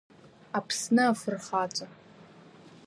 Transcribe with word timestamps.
Аԥсны 0.57 1.03
Афырхаҵа! 1.11 1.85